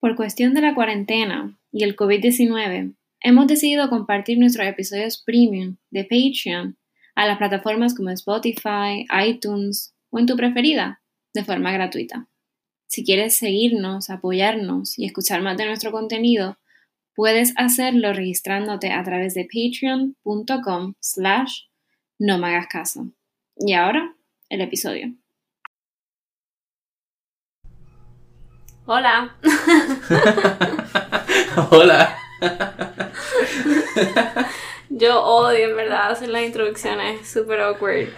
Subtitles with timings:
[0.00, 6.04] Por cuestión de la cuarentena y el COVID-19, hemos decidido compartir nuestros episodios premium de
[6.04, 6.78] Patreon
[7.14, 11.02] a las plataformas como Spotify, iTunes o en tu preferida,
[11.34, 12.28] de forma gratuita.
[12.86, 16.56] Si quieres seguirnos, apoyarnos y escuchar más de nuestro contenido,
[17.14, 21.64] puedes hacerlo registrándote a través de patreon.com slash
[22.18, 23.12] no hagas caso.
[23.54, 24.16] Y ahora,
[24.48, 25.14] el episodio.
[28.92, 29.36] Hola.
[31.70, 32.18] Hola.
[34.88, 38.08] Yo odio, en verdad, hacer las introducciones super awkward.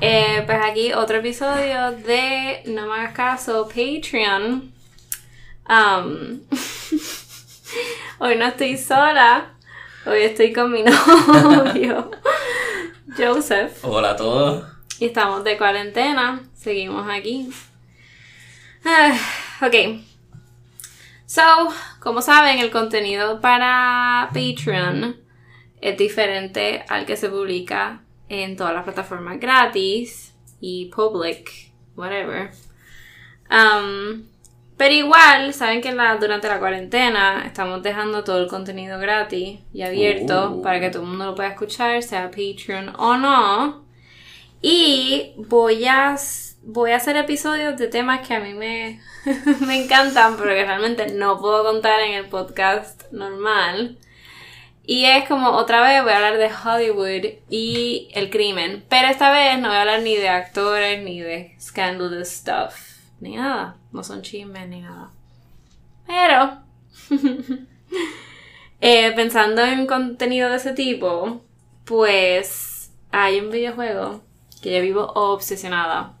[0.00, 4.72] Eh, pues aquí otro episodio de No me hagas caso, Patreon.
[5.68, 6.40] Um,
[8.20, 9.52] hoy no estoy sola.
[10.06, 10.82] Hoy estoy con mi
[11.36, 12.10] novio,
[13.18, 13.80] Joseph.
[13.82, 14.64] Hola a todos.
[14.98, 16.40] Y estamos de cuarentena.
[16.54, 17.52] Seguimos aquí.
[18.82, 19.14] Ah,
[19.62, 20.00] ok.
[21.26, 21.42] So,
[22.00, 25.16] como saben, el contenido para Patreon
[25.80, 32.50] es diferente al que se publica en todas las plataformas gratis y public, whatever.
[33.50, 34.24] Um,
[34.76, 39.82] pero igual, saben que la, durante la cuarentena estamos dejando todo el contenido gratis y
[39.82, 40.62] abierto Oh.
[40.62, 43.84] para que todo el mundo lo pueda escuchar, sea Patreon o no.
[44.62, 46.16] Y voy a,
[46.62, 49.00] voy a hacer episodios de temas que a mí me,
[49.66, 53.98] me encantan, pero que realmente no puedo contar en el podcast normal.
[54.84, 58.84] Y es como otra vez voy a hablar de Hollywood y el crimen.
[58.88, 62.74] Pero esta vez no voy a hablar ni de actores, ni de scandalous stuff,
[63.20, 63.76] ni nada.
[63.92, 65.10] No son chismes ni nada.
[66.06, 66.62] Pero,
[68.80, 71.40] eh, pensando en contenido de ese tipo,
[71.84, 74.22] pues hay un videojuego
[74.60, 76.19] que yo vivo obsesionada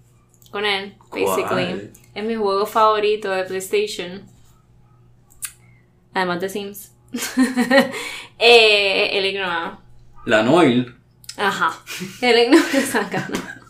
[0.50, 1.44] con él, basically.
[1.46, 1.92] ¿Cuál?
[2.14, 4.22] Es mi juego favorito de PlayStation.
[6.12, 6.92] Además de Sims.
[8.38, 9.76] eh, el Ignore.
[10.26, 10.94] La Noil.
[11.36, 11.72] Ajá.
[12.20, 12.80] El Ignore.
[12.86, 13.60] Sacana.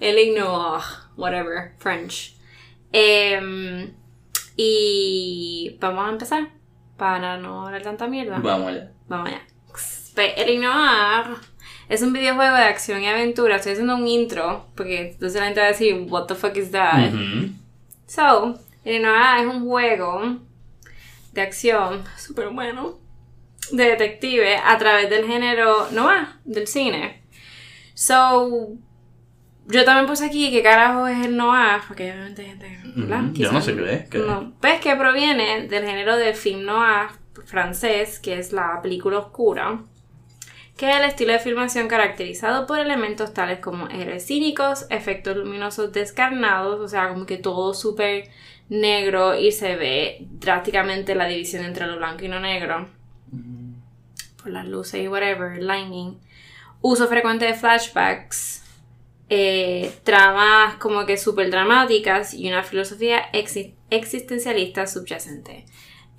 [0.00, 0.82] El Ignore.
[1.16, 1.74] Whatever.
[1.78, 2.36] French.
[2.92, 3.94] Em,
[4.56, 6.48] y vamos a empezar.
[6.96, 8.38] Para no hablar tanta mierda.
[8.38, 8.92] Vamos allá.
[9.08, 9.42] Vamos allá.
[9.68, 11.51] Pues, El Ignorar
[11.88, 13.56] es un videojuego de acción y aventura.
[13.56, 16.70] Estoy haciendo un intro porque entonces la gente va a decir, ¿What the fuck is
[16.70, 17.12] that?
[17.12, 17.50] Ujú.
[18.06, 20.38] So, El Ignorar es un juego
[21.32, 22.98] de acción súper bueno
[23.70, 27.22] de detective a través del género noir, del cine.
[27.94, 28.68] So,
[29.66, 33.24] yo también puse aquí qué carajo es el noir, porque obviamente hay gente, ¿verdad?
[33.24, 33.34] Ujú.
[33.34, 34.08] Yo no sé qué es.
[34.08, 34.26] ¿qué es?
[34.26, 34.52] no.
[34.60, 37.10] Ves que proviene del género del film noir
[37.46, 39.80] francés, que es la película oscura,
[40.76, 45.92] que es el estilo de filmación caracterizado por elementos tales como héroes cínicos, efectos luminosos
[45.92, 48.30] descarnados, o sea, como que todo súper
[48.68, 52.88] negro y se ve drásticamente la división entre lo blanco y lo negro
[54.42, 56.18] por las luces y whatever, el lighting.
[56.80, 58.64] Uso frecuente de flashbacks,
[59.28, 65.64] eh, tramas como que súper dramáticas y una filosofía exi- existencialista subyacente.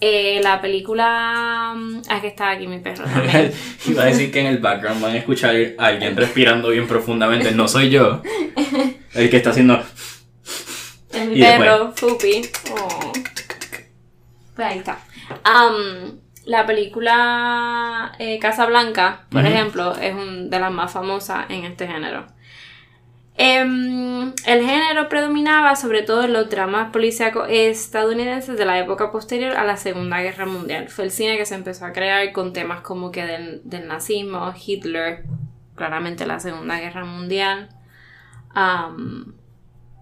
[0.02, 1.74] Eh, la película...
[1.76, 3.54] mm, Ah, que está aquí mi perro también.
[3.88, 7.52] Iba a decir que en el background van a escuchar a alguien respirando bien profundamente.
[7.54, 8.22] No soy yo.
[9.14, 9.82] El que está haciendo.
[11.12, 12.42] Es mi Y perro, Fupi.
[12.72, 13.14] Oh.
[14.56, 15.00] Pues ahí está.
[15.44, 21.64] Am, la película eh, Casa Blanca, por ejemplo, es una de las más famosas en
[21.64, 22.28] este género.
[23.36, 29.56] Em, el género predominaba sobre todo en los dramas policíacos estadounidenses de la época posterior
[29.58, 30.90] a la Segunda Guerra Mundial.
[30.90, 35.26] Fue el cine que se empezó a crear con temas como que del, nazismo, Hitler,
[35.76, 37.70] claramente la Segunda Guerra Mundial.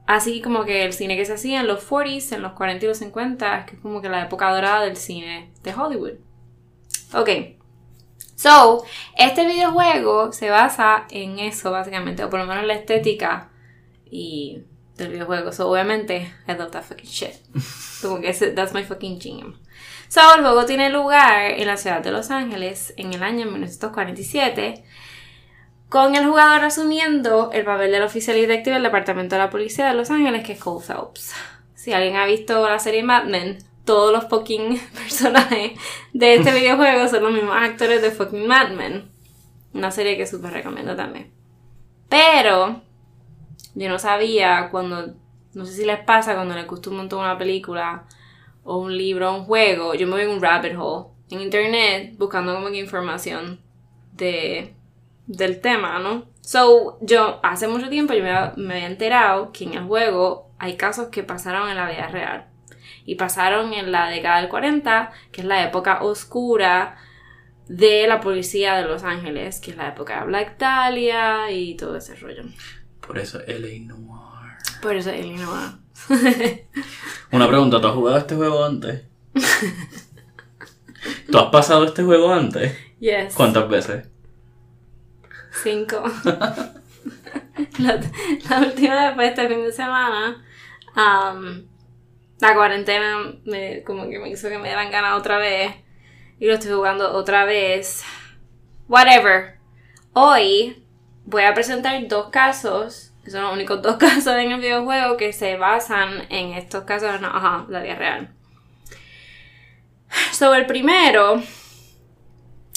[0.08, 2.88] Así como que el cine que se hacía en los 40s, en los 40 y
[2.90, 6.16] los 50, que es como que la época dorada del cine de Hollywood.
[7.13, 7.61] Ok.
[8.41, 8.84] So,
[9.16, 13.52] este videojuego se basa en eso, básicamente, o por lo menos la estética
[14.09, 14.63] y
[14.97, 15.52] del videojuego.
[15.52, 17.35] So, obviamente, I love that fucking shit.
[18.01, 19.60] Como que that's my fucking jam.
[20.07, 24.86] So, el juego tiene lugar en la ciudad de Los Ángeles en el año 1947
[25.88, 29.88] con el jugador asumiendo el papel del oficial y detective del Departamento de la Policía
[29.88, 31.36] de Los Ángeles, que es Cole Phelps.
[31.75, 35.80] Si alguien ha visto la serie Mad Men, todos los fucking personajes
[36.13, 39.10] de este videojuego son los mismos actores de fucking Mad Men.
[39.74, 41.31] Una serie que súper recomiendo también.
[42.10, 42.81] Pero
[43.74, 45.16] yo no sabía cuando,
[45.54, 48.06] no sé si les pasa cuando les gusta un montón una película
[48.63, 52.16] o un libro o un juego, yo me voy en un rabbit hole en internet
[52.18, 53.62] buscando como que información
[54.13, 54.75] de
[55.28, 56.25] del tema, ¿no?
[56.42, 60.75] So, yo hace mucho tiempo yo me, me había enterado que en el juego hay
[60.75, 62.50] casos que pasaron en la vida real.
[63.06, 66.98] Y pasaron en la década del 40, que es la época oscura
[67.68, 71.95] de la policía de Los Ángeles, que es la época de Black Dahlia y todo
[71.98, 72.44] ese rollo.
[73.06, 73.80] Por eso L.A.
[73.88, 74.57] Noir.
[74.81, 75.38] Por eso L.A.
[75.38, 75.71] Noir.
[77.31, 79.04] Una pregunta, ¿tú has jugado este juego antes?
[81.31, 82.77] ¿Tú has pasado este juego antes?
[83.00, 83.33] Yes.
[83.33, 84.07] ¿Cuántas veces?
[85.63, 86.04] Cinco.
[87.80, 88.00] la,
[88.50, 90.44] la última vez fue este fin de semana.
[90.95, 91.68] am,
[92.42, 95.74] la cuarentena me, como que me hizo que me dieran ganas otra vez.
[96.40, 98.04] Y lo estoy jugando otra vez.
[98.88, 99.60] Whatever.
[100.14, 100.84] Hoy
[101.24, 105.34] voy a presentar dos casos, que son los únicos dos casos en el videojuego que
[105.34, 108.34] se basan en estos casos, no, ajá, la vida real.
[110.34, 111.42] So, el primero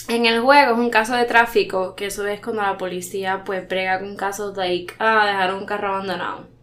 [0.08, 3.66] en el juego es un caso de tráfico, que eso es cuando la policía pues
[3.66, 6.53] brega con casos like, ah, dejaron un carro abandonado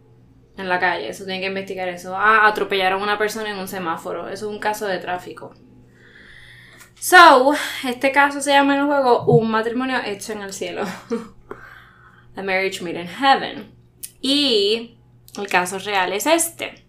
[0.58, 2.16] en la calle, eso tiene que investigar eso.
[2.16, 5.54] Ah, atropellaron a una persona en un semáforo, eso es un caso de tráfico.
[7.00, 7.54] So,
[7.88, 10.84] este caso se llama en el juego Un matrimonio hecho en el cielo.
[12.36, 13.72] A marriage made in heaven.
[14.22, 14.98] Y
[15.38, 16.86] el caso real es este.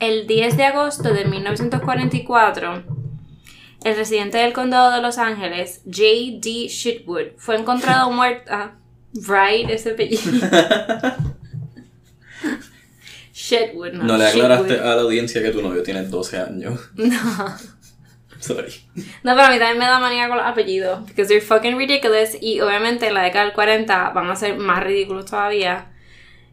[0.00, 2.84] El 10 de agosto de 1944,
[3.84, 6.68] el residente del condado de Los Ángeles, J.D.
[6.68, 8.52] Shitwood, fue encontrado muerto.
[8.52, 8.72] Ah,
[9.14, 10.46] right, ese apellido.
[13.48, 14.04] Shitwood, no.
[14.04, 14.44] No le Shitwood.
[14.44, 16.80] aclaraste a la audiencia que tu novio tiene 12 años.
[16.96, 17.16] No.
[18.40, 18.72] Sorry.
[19.24, 21.04] No, pero a mí también me da manía con los apellidos.
[21.06, 22.36] Because they're fucking ridiculous.
[22.40, 25.90] Y obviamente en la década del 40 van a ser más ridículos todavía.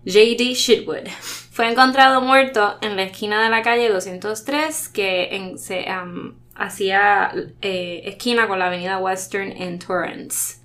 [0.03, 0.53] J.D.
[0.55, 1.07] Shitwood
[1.51, 7.31] fue encontrado muerto en la esquina de la calle 203 que en- se um, hacía
[7.61, 10.57] eh, esquina con la avenida Western en Torrance.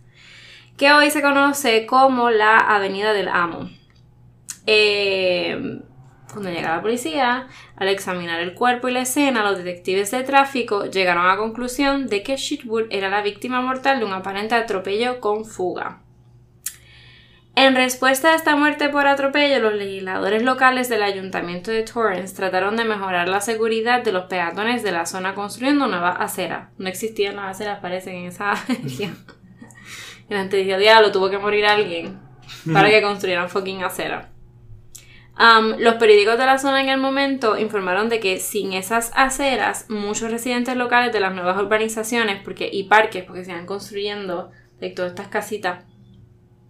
[0.79, 3.69] Que hoy se conoce como la Avenida del Amo.
[4.67, 5.81] Eh,
[6.33, 10.87] cuando llega la policía, al examinar el cuerpo y la escena, los detectives de tráfico
[10.87, 15.21] llegaron a la conclusión de que Shitwood era la víctima mortal de un aparente atropello
[15.21, 16.03] con fuga.
[17.57, 22.77] En respuesta a esta muerte por atropello, los legisladores locales del ayuntamiento de Torrance trataron
[22.77, 26.69] de mejorar la seguridad de los peatones de la zona construyendo nuevas aceras.
[26.79, 28.55] No existían las aceras, parecen, en esa
[30.31, 32.21] la gente dijo, diablo, tuvo que morir alguien
[32.73, 34.31] para que construyeran fucking acera.
[35.39, 39.87] Um, los periódicos de la zona en el momento informaron de que sin esas aceras,
[39.89, 44.51] muchos residentes locales de las nuevas urbanizaciones porque, y parques, porque se iban construyendo
[44.81, 45.85] de todas estas casitas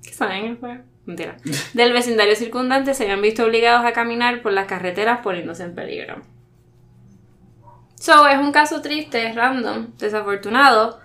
[0.05, 1.37] que salen en el juego, mentira,
[1.75, 6.23] del vecindario circundante se habían visto obligados a caminar por las carreteras poniéndose en peligro.
[7.97, 11.01] So, es un caso triste, random, desafortunado,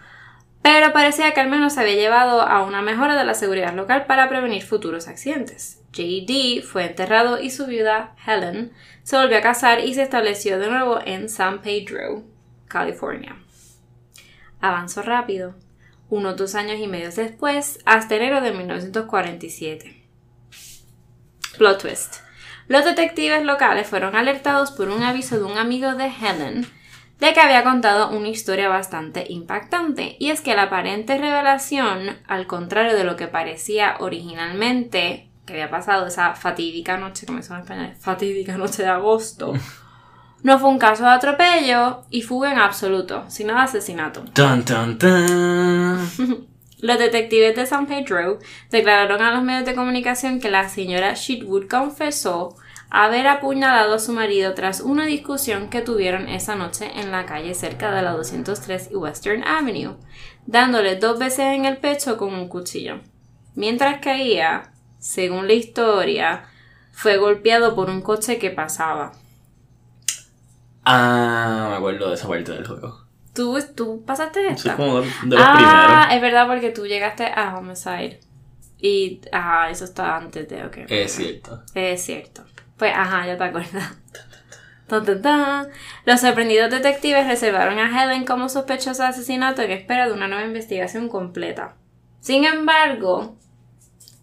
[0.62, 4.06] pero parecía que al menos se había llevado a una mejora de la seguridad local
[4.06, 5.82] para prevenir futuros accidentes.
[5.96, 10.70] JD fue enterrado y su viuda, Helen, se volvió a casar y se estableció de
[10.70, 12.24] nuevo en San Pedro,
[12.68, 13.38] California.
[14.60, 15.56] Avanzó rápido,
[16.10, 20.04] unos dos años y medio después, hasta enero de 1947.
[21.58, 22.16] Plot twist.
[22.68, 26.68] Los detectives locales fueron alertados por un aviso de un amigo de Helen
[27.20, 32.46] de que había contado una historia bastante impactante, y es que la aparente revelación, al
[32.46, 37.62] contrario de lo que parecía originalmente que había pasado esa fatídica noche, como llama en
[37.62, 39.54] español, fatídica noche de agosto,
[40.44, 44.26] no fue un caso de atropello y fuga en absoluto, sino de asesinato.
[44.34, 46.08] Tan, tan, tan.
[46.80, 48.38] Los detectives de San Pedro
[48.70, 52.58] declararon a los medios de comunicación que la señora Shitwood confesó
[52.92, 57.56] haber apuñalado a su marido tras una discusión que tuvieron esa noche en la calle
[57.56, 59.96] cerca de la 203 y Western Avenue,
[60.46, 63.00] dándole dos veces en el pecho con un cuchillo.
[63.56, 64.74] Mientras caía,
[65.06, 66.46] según la historia,
[66.92, 69.12] fue golpeado por un coche que pasaba.
[70.84, 73.06] Ah, me acuerdo de esa parte del juego.
[73.32, 74.72] ¿Tú, tú pasaste esta?
[74.72, 76.16] es como de, de los ah, primeros.
[76.16, 78.20] es verdad porque tú llegaste a Homicide.
[78.80, 80.78] Y, ajá, eso está antes de, ok.
[80.90, 81.62] Es cierto.
[81.76, 82.44] Es cierto.
[82.76, 83.96] Pues, ajá, ya te acuerdas.
[84.88, 85.68] Tan, tan, tan.
[86.06, 90.46] Los sorprendidos detectives reservaron a Helen como sospechosa de asesinato en espera de una nueva
[90.46, 91.76] investigación completa.
[92.22, 93.38] Sin embargo,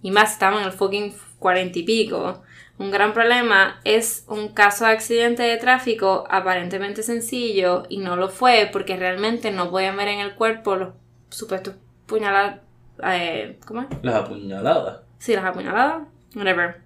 [0.03, 2.43] y más estamos en el fucking cuarenta y pico,
[2.79, 8.29] un gran problema es un caso de accidente de tráfico aparentemente sencillo y no lo
[8.29, 10.95] fue porque realmente no podían ver en el cuerpo los
[11.29, 11.75] supuestos
[12.07, 12.61] puñaladas.
[13.05, 13.89] Eh, ¿Cómo es?
[14.03, 15.01] Las apuñaladas.
[15.19, 16.09] Sí, las apuñaladas.
[16.35, 16.83] Whatever.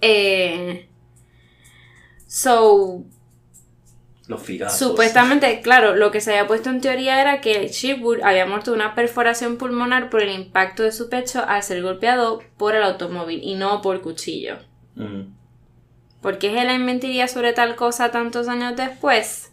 [0.00, 0.88] Eh,
[2.26, 3.04] so,
[4.26, 8.70] Los supuestamente, claro, lo que se había puesto en teoría era que Shipwood había muerto
[8.70, 12.82] de una perforación pulmonar por el impacto de su pecho al ser golpeado por el
[12.82, 14.56] automóvil y no por cuchillo.
[14.94, 15.34] Mm.
[16.22, 19.52] ¿Por qué Helen mentiría sobre tal cosa tantos años después?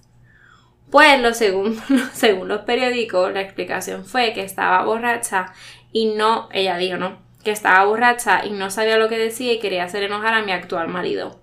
[0.89, 1.77] Pues lo según,
[2.13, 5.51] según los periódicos, la explicación fue que estaba borracha
[5.91, 7.19] y no, ella dijo, ¿no?
[7.43, 10.53] Que estaba borracha y no sabía lo que decía y quería hacer enojar a mi
[10.53, 11.40] actual marido.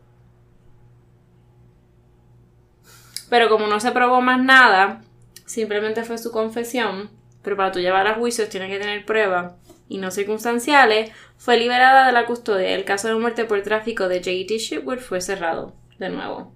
[3.31, 5.03] Pero como no se probó más nada,
[5.45, 7.11] simplemente fue su confesión,
[7.43, 9.55] pero para tú llevar a juicios tienes que tener pruebas
[9.89, 12.75] y no circunstanciales, fue liberada de la custodia.
[12.75, 14.59] El caso de muerte por tráfico de J.T.
[14.59, 16.53] Shipwood fue cerrado de nuevo.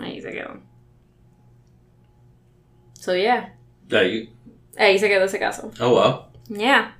[0.00, 0.60] Ahí se quedó.
[2.94, 3.54] So, yeah.
[3.90, 4.32] Ahí.
[4.76, 5.70] Ahí se quedó ese caso.
[5.80, 6.56] Oh, wow.
[6.56, 6.96] Yeah.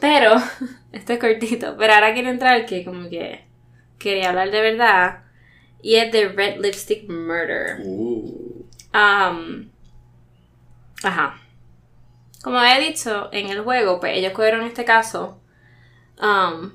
[0.00, 0.34] Pero,
[0.92, 3.46] esto es cortito, pero ahora quiero entrar que como que
[3.98, 5.24] quería hablar de verdad.
[5.82, 7.80] Y es de Red Lipstick Murder.
[7.84, 8.66] Uh.
[8.92, 9.70] Um,
[11.02, 11.40] ajá.
[12.42, 15.40] Como he dicho en el juego, pues ellos cogieron este caso
[16.20, 16.72] um,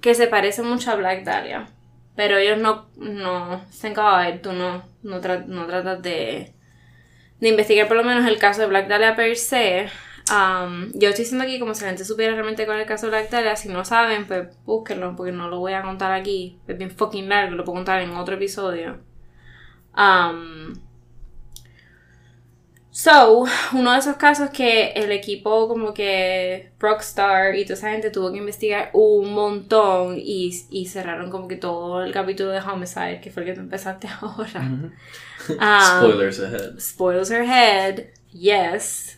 [0.00, 1.68] que se parece mucho a Black Dahlia.
[2.16, 6.52] Pero ellos no, no, thank God, tú no, no, tra- no tratas de,
[7.38, 9.88] de investigar por lo menos el caso de Black Dahlia per se.
[10.30, 13.10] Um, yo estoy diciendo aquí como si la gente supiera realmente con el caso de
[13.10, 13.56] Black Dahlia.
[13.56, 16.58] Si no saben, pues búsquenlo porque no lo voy a contar aquí.
[16.68, 18.98] Es bien fucking largo, lo puedo contar en otro episodio.
[19.96, 20.74] Um,
[22.98, 23.44] So,
[23.74, 28.32] uno de esos casos que el equipo como que Rockstar y toda esa gente tuvo
[28.32, 33.30] que investigar un montón y, y cerraron como que todo el capítulo de Homicide, que
[33.30, 34.62] fue el que tú empezaste ahora.
[34.62, 36.80] Um, Spoilers ahead.
[36.80, 39.17] Spoilers ahead, yes.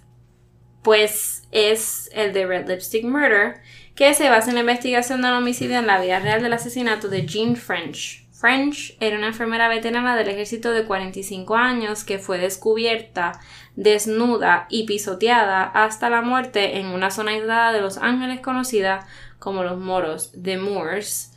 [0.82, 3.60] Pues es el de Red Lipstick Murder,
[3.94, 7.26] que se basa en la investigación del homicidio en la vida real del asesinato de
[7.26, 8.26] Jean French.
[8.32, 13.38] French era una enfermera veterana del ejército de 45 años que fue descubierta
[13.76, 19.06] desnuda y pisoteada hasta la muerte en una zona aislada de Los Ángeles conocida
[19.38, 21.34] como los Moros de Moors,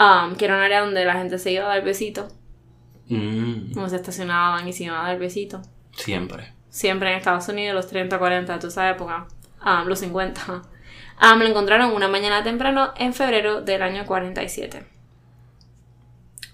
[0.00, 2.28] um, que era un área donde la gente se iba a dar besito,
[3.08, 5.62] Mm, donde se estacionaban y se iban a dar besito.
[5.92, 6.52] siempre.
[6.68, 9.26] Siempre en Estados Unidos, los 30, 40, toda esa época,
[9.64, 10.62] um, los 50.
[11.22, 14.86] Um, lo encontraron una mañana temprano en febrero del año 47.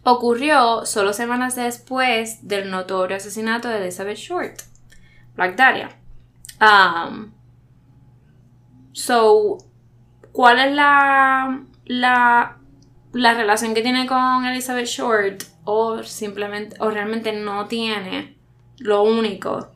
[0.05, 4.61] Ocurrió solo semanas después del notorio asesinato de Elizabeth Short,
[5.35, 5.97] Black Dahlia.
[6.61, 7.33] Um,
[8.93, 9.59] so,
[10.31, 12.59] ¿cuál es la, la,
[13.13, 15.43] la relación que tiene con Elizabeth Short?
[15.65, 18.37] O simplemente, o realmente no tiene.
[18.79, 19.72] Lo único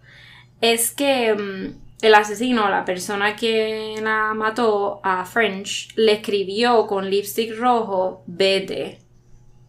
[0.60, 7.08] es que mm, el asesino, la persona que la mató a French, le escribió con
[7.08, 8.98] lipstick rojo, vete.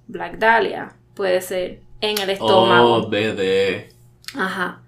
[0.08, 2.94] Black Dahlia, puede ser, en el estómago.
[2.96, 3.90] Oh, bebé.
[4.36, 4.82] Ajá.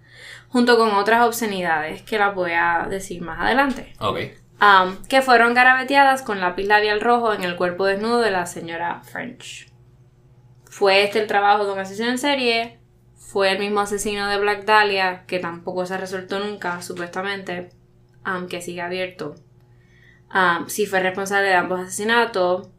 [0.50, 3.94] Junto con otras obscenidades que las voy a decir más adelante.
[4.00, 4.20] Ok.
[4.62, 9.02] Um, que fueron garabeteadas con lápiz labial rojo en el cuerpo desnudo de la señora
[9.04, 9.68] French.
[10.66, 12.79] Fue este el trabajo de un asesino en serie.
[13.32, 17.70] Fue el mismo asesino de Black Dahlia, que tampoco se resuelto nunca, supuestamente,
[18.24, 19.36] aunque sigue abierto.
[20.34, 22.70] Um, si fue responsable de ambos asesinatos,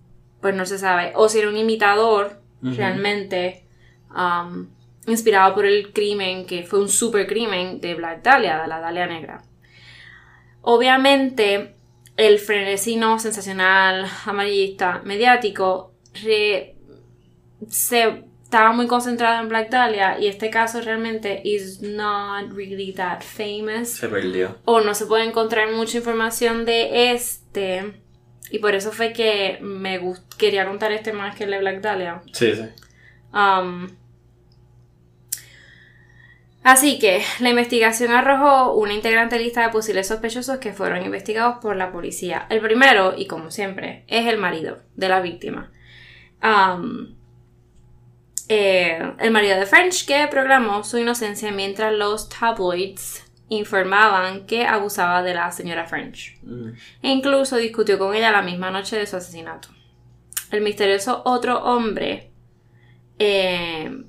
[0.40, 1.12] pues no se sabe.
[1.14, 3.64] O si era un imitador, realmente,
[4.10, 4.66] um,
[5.06, 9.06] inspirado por el crimen, que fue un super crimen de Black Dahlia, de la Dahlia
[9.06, 9.42] Negra.
[10.62, 11.76] Obviamente,
[12.16, 15.92] el frenesino sensacional, amarillista, mediático,
[16.24, 16.74] re-
[17.68, 23.20] se estaba muy concentrado en Black Dahlia y este caso realmente is not really that
[23.22, 24.58] famous Se perdió.
[24.64, 27.94] o no se puede encontrar mucha información de este
[28.50, 30.00] y por eso fue que me
[30.36, 32.22] quería contar este más que el de Black Dahlia.
[32.32, 32.64] Sí, sí.
[33.32, 33.86] Um,
[36.64, 41.76] así que la investigación arrojó una integrante lista de posibles sospechosos que fueron investigados por
[41.76, 42.46] la policía.
[42.50, 45.70] El primero, y como siempre, es el marido de la víctima.
[46.42, 47.19] Um,
[48.52, 55.22] eh, el marido de French que proclamó su inocencia mientras los tabloids informaban que abusaba
[55.22, 56.70] de la señora French Mm.
[57.02, 59.68] e incluso discutió con ella la misma noche de su asesinato.
[60.50, 62.32] El misterioso otro hombre,
[63.20, 64.02] eh,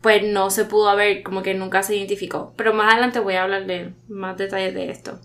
[0.00, 2.54] pues no se pudo ver, como que nunca se identificó.
[2.56, 5.20] Pero más adelante voy a hablar de más detalles de esto.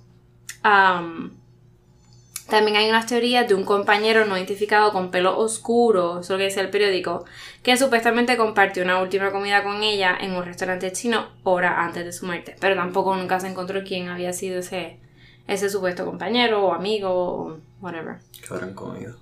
[2.50, 6.38] También hay unas teorías de un compañero no identificado con pelo oscuro, eso es lo
[6.38, 7.26] que decía el periódico,
[7.64, 12.12] que supuestamente compartió una última comida con ella en un restaurante chino hora antes de
[12.12, 12.56] su muerte.
[12.60, 15.00] Pero tampoco nunca se encontró quién había sido ese,
[15.48, 18.18] ese supuesto compañero o amigo o whatever.
[18.42, 19.18] ¿Qué habrán comido?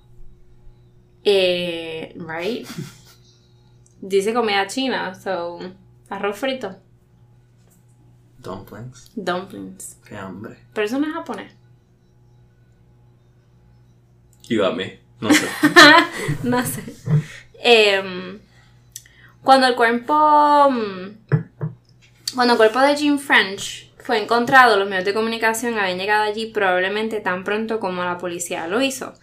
[1.24, 2.68] Eh, right?
[4.02, 5.60] Dice comida china, so
[6.10, 6.76] arroz frito,
[8.40, 9.12] Dumplings.
[9.16, 9.98] dumplings.
[10.08, 10.58] Qué hambre.
[10.74, 11.54] Pero eso no es japonés.
[14.50, 15.00] You got me.
[15.20, 15.48] No sé.
[16.44, 16.84] no sé.
[17.60, 18.40] Em,
[19.44, 20.70] cuando el cuerpo.
[20.70, 21.18] mm,
[22.36, 26.46] Cuando el cuerpo de Jim French fue encontrado, los medios de comunicación habían llegado allí
[26.48, 29.14] probablemente tan pronto como la policía lo hizo.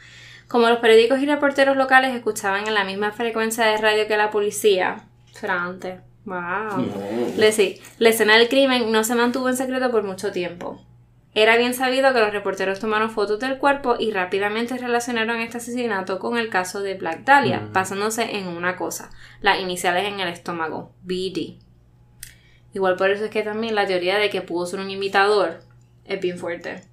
[0.49, 4.31] Como los periódicos y reporteros locales escuchaban en la misma frecuencia de radio que la
[4.31, 7.33] policía, Frante, wow.
[7.37, 10.81] Le sí, la escena del crimen no se mantuvo en secreto por mucho tiempo.
[11.35, 16.21] Era bien sabido que los reporteros tomaron fotos del cuerpo y rápidamente relacionaron este asesinato
[16.21, 19.11] con el caso de Black Dahlia, basándose en una cosa,
[19.41, 21.59] las iniciales en el estómago, BD.
[22.73, 25.61] Igual por eso es que también la teoría de que pudo ser un imitador
[26.05, 26.85] es bien fuerte.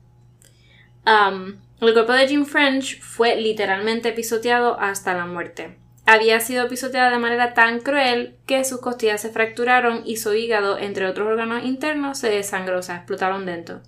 [1.06, 5.78] Um, el cuerpo de Jim French fue literalmente pisoteado hasta la muerte.
[6.08, 10.80] Había sido pisoteado de manera tan cruel que sus costillas se fracturaron y su hígado,
[10.80, 13.82] entre otros órganos internos, se desangró, o sea, explotaron dentro.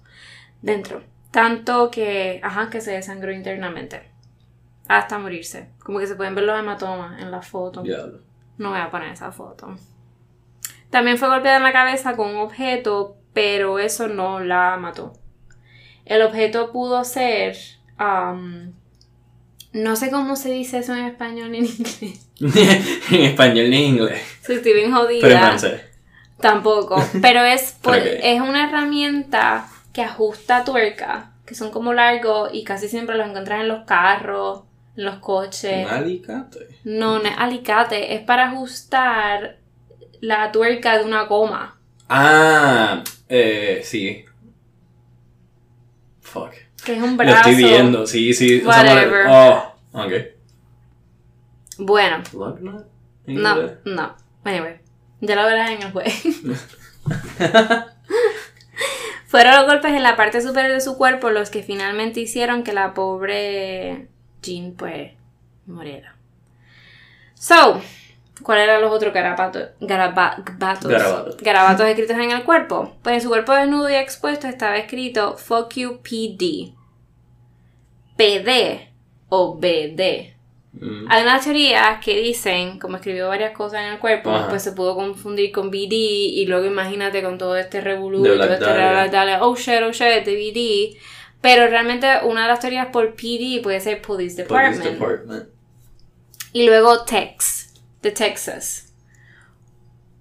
[0.64, 1.04] Dentro.
[1.30, 4.10] Tanto que, ajá, que se desangró internamente.
[4.88, 5.70] Hasta morirse.
[5.84, 7.84] Como que se pueden ver los hematomas en la foto.
[7.84, 8.22] Diablo.
[8.58, 9.76] No voy a poner esa foto.
[10.90, 15.14] También fue golpeada en la cabeza con un objeto, pero eso no la mató.
[16.06, 17.56] El objeto pudo ser.
[19.74, 22.30] no sé cómo se dice eso en español ni en inglés.
[23.12, 24.22] en español ni en inglés.
[24.42, 25.22] Si estoy bien jodida.
[25.22, 25.82] Pero en francés.
[26.40, 27.04] Tampoco.
[27.22, 32.90] Pero es, por- es una herramienta que ajusta tuerca, que son como largos y casi
[32.90, 34.64] siempre los encuentras en los carros,
[34.98, 35.86] en los coches.
[35.86, 36.80] Un alicate.
[36.84, 39.58] No, no es alicate, es para ajustar
[40.20, 41.78] la tuerca de una goma.
[42.10, 44.26] Ah, eh, sí.
[46.22, 46.52] Fuck.
[46.84, 47.50] Que es un Lo brazo.
[47.50, 48.62] estoy viendo, sí, sí.
[48.66, 49.28] Whatever.
[49.30, 50.12] Oh, ok.
[51.78, 52.18] Bueno,
[53.26, 54.16] no, no.
[54.44, 54.80] Anyway,
[55.22, 56.10] ya lo verás en el juego.
[59.34, 62.72] Fueron los golpes en la parte superior de su cuerpo los que finalmente hicieron que
[62.72, 64.08] la pobre
[64.44, 65.14] Jean pues
[65.66, 66.16] muriera.
[67.34, 67.82] So,
[68.44, 69.70] ¿cuáles eran los otros garabatos?
[69.80, 71.38] Garaba- gatos, Garabatos.
[71.38, 72.96] garabatos escritos en el cuerpo?
[73.02, 76.76] Pues en su cuerpo desnudo y expuesto estaba escrito Fuck you PD.
[78.16, 78.90] PD
[79.30, 80.33] o BD.
[80.74, 81.06] Mm.
[81.08, 84.50] Hay unas teorías que dicen, como escribió varias cosas en el cuerpo, Ajá.
[84.50, 88.66] pues se pudo confundir con BD y luego imagínate con todo este revolú todo este
[88.66, 90.98] Dahlia, oh shit, oh shit, de BD.
[91.42, 94.82] Pero realmente una de las teorías por PD puede ser Police Department.
[94.82, 95.50] Police Department.
[96.54, 98.94] Y luego Tex, de Texas.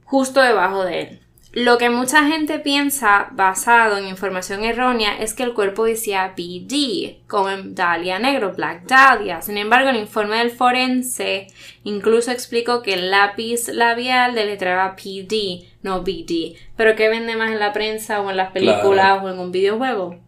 [0.04, 1.21] Justo debajo de él.
[1.54, 7.26] Lo que mucha gente piensa, basado en información errónea, es que el cuerpo decía BD,
[7.28, 9.42] como en Dahlia Negro, Black Dahlia.
[9.42, 11.48] Sin embargo, el informe del forense
[11.84, 16.56] incluso explicó que el lápiz labial deletraba PD, no BD.
[16.74, 19.24] Pero ¿qué vende más en la prensa o en las películas Claro.
[19.24, 20.18] o en un videojuego?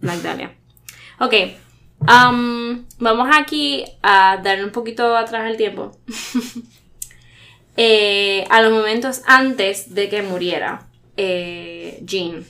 [0.00, 0.54] Black Dahlia.
[1.18, 1.32] Ok.
[2.00, 5.92] um, vamos aquí a darle un poquito atrás el tiempo.
[7.76, 12.44] Eh, a los momentos antes de que muriera eh, Jean.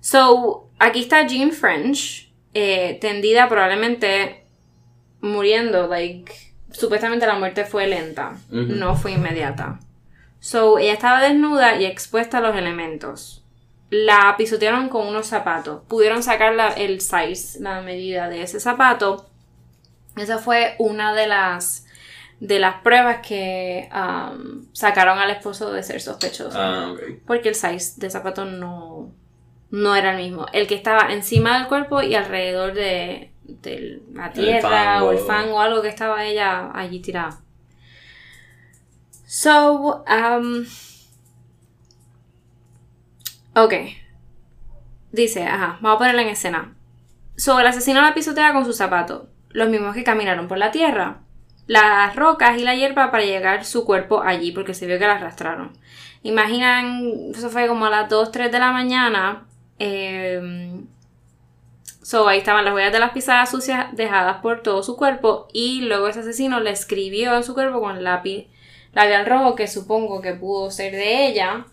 [0.00, 4.44] So, aquí está Jean French, eh, tendida probablemente
[5.20, 6.32] muriendo, like,
[6.72, 9.78] supuestamente la muerte fue lenta, no fue inmediata.
[10.38, 13.44] So, ella estaba desnuda y expuesta a los elementos.
[13.90, 15.82] La pisotearon con unos zapatos.
[15.88, 19.28] Pudieron sacar la- el size, la medida de ese zapato.
[20.16, 21.86] Esa fue una de las
[22.40, 26.58] de las pruebas que um, sacaron al esposo de ser sospechoso.
[26.58, 27.00] Ah, ok.
[27.26, 29.12] Porque el size de zapato no,
[29.70, 30.46] no era el mismo.
[30.52, 35.28] El que estaba encima del cuerpo y alrededor de, de la tierra o el fango.
[35.28, 37.40] fango, algo que estaba ella allí tirada.
[39.26, 40.64] So, um,
[43.54, 43.74] ok.
[45.12, 46.74] Dice, ajá, vamos a ponerla en escena.
[47.36, 51.20] So, el asesino la pisotea con sus zapatos, los mismos que caminaron por la tierra,
[51.70, 55.14] las rocas y la hierba para llegar su cuerpo allí, porque se vio que la
[55.14, 55.70] arrastraron.
[56.24, 59.46] Imaginan, eso fue como a las 2, 3 de la mañana.
[59.78, 60.80] eh,
[62.02, 65.46] so, ahí estaban las huellas de las pisadas sucias dejadas por todo su cuerpo.
[65.52, 68.48] Y luego ese asesino le escribió en su cuerpo con lápiz
[68.92, 71.66] labial rojo, que supongo que pudo ser de ella.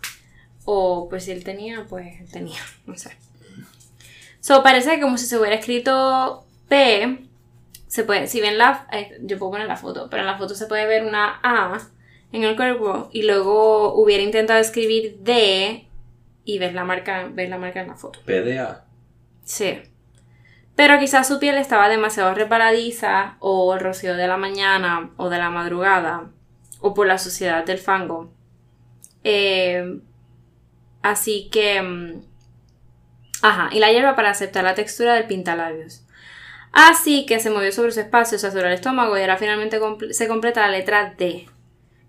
[0.64, 3.16] O pues si él tenía, pues él tenía, no sé.
[4.38, 7.27] So, parece como si se hubiera escrito P.
[7.88, 10.54] Se puede, si ven la, eh, yo puedo poner la foto, pero en la foto
[10.54, 11.78] se puede ver una A
[12.32, 15.88] en el cuerpo y luego hubiera intentado escribir D
[16.44, 18.20] y ves la marca, ves la marca en la foto.
[18.24, 18.84] PDA.
[19.44, 19.80] Sí.
[20.76, 25.38] Pero quizás su piel estaba demasiado resbaladiza o el rocío de la mañana o de
[25.38, 26.30] la madrugada
[26.80, 28.30] o por la suciedad del fango.
[29.24, 29.98] Eh,
[31.02, 31.82] así que...
[31.82, 32.22] mm,
[33.40, 36.04] Ajá, y la hierba para aceptar la textura del pintalabios.
[36.72, 40.28] Así que se movió sobre su espacio, se aseguró el estómago y ahora finalmente se
[40.28, 41.46] completa la letra D.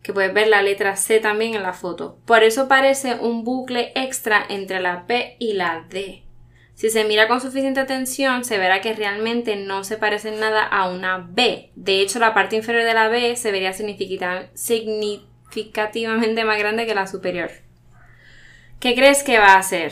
[0.04, 2.18] Que puedes ver la letra C también en la foto.
[2.26, 6.24] Por eso parece un bucle extra entre la P y la D.
[6.74, 10.90] Si se mira con suficiente atención, se verá que realmente no se parece nada a
[10.90, 11.72] una B.
[11.76, 16.96] De hecho, la parte inferior de la B se vería significa- significativamente más grande que
[16.96, 17.52] la superior.
[18.80, 19.92] ¿Qué crees que va a hacer?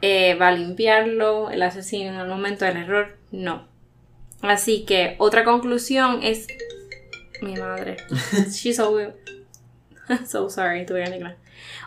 [0.00, 3.18] Eh, ¿Va a limpiarlo el asesino en el momento del error?
[3.30, 3.68] No.
[4.42, 6.46] Así que otra conclusión es...
[7.42, 7.96] Mi madre.
[8.50, 8.96] She's so...
[10.26, 11.36] so sorry, tuve que.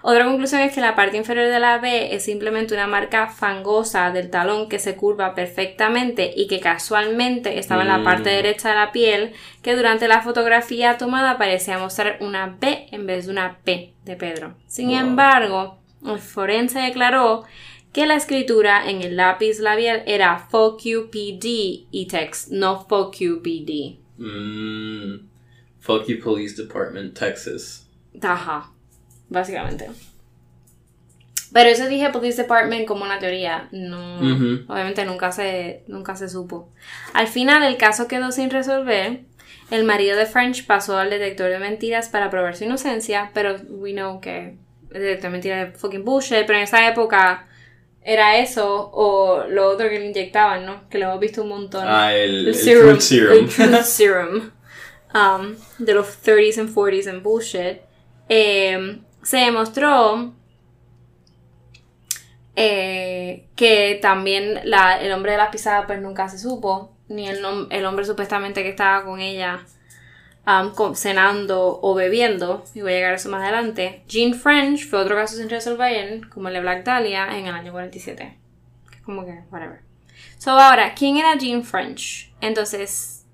[0.01, 4.12] Otra conclusión es que la parte inferior de la B es simplemente una marca fangosa
[4.12, 8.03] del talón que se curva perfectamente y que casualmente estaba en la Mm.
[8.03, 13.05] parte derecha de la piel, que durante la fotografía tomada parecía mostrar una B en
[13.07, 14.55] vez de una P de Pedro.
[14.67, 14.97] Sin Wow.
[14.97, 17.43] embargo, el forense declaró
[17.93, 23.15] que la escritura en el lápiz labial era fuck you PD y text, no fuck
[23.17, 23.97] you PD.
[24.17, 25.28] Mm,
[25.80, 27.88] fuck you, Police Department, Texas.
[28.21, 28.71] Ajá,
[29.30, 29.89] básicamente.
[31.52, 33.69] Pero eso dije Police Department como una teoría.
[33.71, 34.17] No,
[34.67, 36.69] obviamente nunca se, nunca se supo.
[37.13, 39.21] Al final el caso quedó sin resolver.
[39.71, 43.93] El marido de French pasó al detector de mentiras para probar su inocencia, pero we
[43.93, 44.58] know que
[44.91, 47.47] el detector de mentiras es fucking bullshit, pero en esa época
[48.12, 50.89] era eso o lo otro que le inyectaban, ¿no?
[50.89, 51.84] Que lo hemos visto un montón.
[51.88, 53.00] Ah, el, El el serum.
[53.00, 53.32] Serum.
[53.38, 54.52] El truth serum.
[55.13, 57.78] um, de los 30s and 40s and bullshit.
[58.30, 60.34] Eh, se demostró
[62.56, 67.39] eh, que también la- el hombre de las pisadas pues nunca se supo, ni el,
[67.69, 69.65] el hombre supuestamente que estaba con ella
[70.49, 74.03] um, cenando o bebiendo, y voy a llegar a eso más adelante.
[74.07, 77.71] Jean French fue otro caso sin resolver, como el de Black Dahlia, en el año
[77.71, 78.38] 47.
[78.89, 79.81] Que es como que, whatever.
[80.38, 82.33] So, ahora, ¿quién era Jean French?
[82.41, 83.25] Entonces,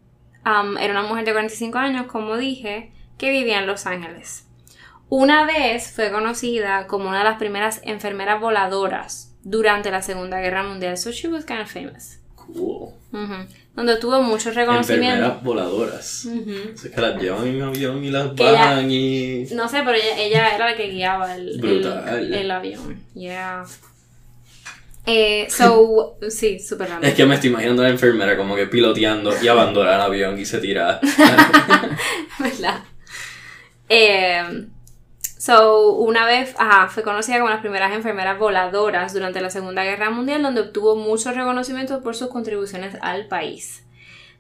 [0.44, 4.48] era una mujer de 45 años, como dije, que vivía en Los Ángeles.
[5.08, 10.64] Una vez fue conocida como una de las primeras enfermeras voladoras durante la Segunda Guerra
[10.64, 10.98] Mundial.
[10.98, 12.20] So she was kind of famous.
[12.54, 12.90] Cool.
[13.12, 13.36] Ujú.
[13.76, 15.16] Donde tuvo mucho reconocimiento.
[15.16, 16.26] Enfermeras voladoras.
[16.26, 16.56] Ujú.
[16.74, 19.46] O sea, que las llevan en avión y las bajan y...
[19.54, 23.02] No sé, pero ella, ella era la que guiaba el, el, el avión.
[23.14, 23.66] Yeah.
[25.06, 26.90] Eh, so, sí, súper.
[27.02, 30.40] Es que me estoy imaginando a la enfermera como que piloteando y abandona el avión
[30.40, 31.00] y se tira.
[32.40, 32.84] ¿verdad?
[33.88, 34.68] Eh,
[35.46, 40.10] so, una vez, ajá, fue conocida como las primeras enfermeras voladoras durante la Segunda Guerra
[40.10, 43.86] Mundial, donde obtuvo muchos reconocimientos por sus contribuciones al país.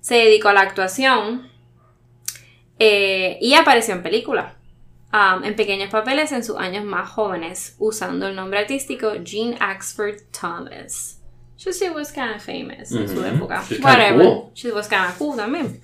[0.01, 1.51] Se dedicó a la actuación
[2.79, 4.53] eh, y apareció en películas,
[5.13, 10.21] um, en pequeños papeles en sus años más jóvenes, usando el nombre artístico Jean Axford
[10.31, 11.21] Thomas.
[11.57, 13.63] She she was kind of famous en su época.
[13.67, 14.23] She's Whatever.
[14.23, 14.51] cool.
[14.55, 15.81] She was kind of cool también.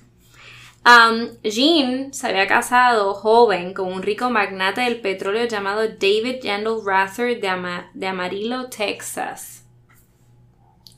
[0.84, 6.78] Um, Jean se había casado joven con un rico magnate del petróleo llamado David Yandel
[6.84, 9.64] Rather de, Ama- de Amarillo, Texas.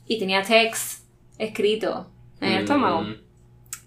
[0.07, 1.03] Y tenía Tex
[1.37, 2.07] escrito
[2.41, 3.01] en el estómago.
[3.01, 3.15] Mm,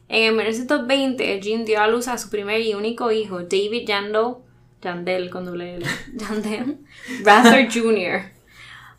[0.08, 4.34] En 1920, Jean dio a luz a su primer y único hijo, David Yandel,
[4.80, 6.78] Yandel con doble L, Yandel
[7.24, 8.30] Rather Jr.